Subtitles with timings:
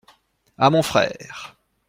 [0.57, 1.55] À mon frère.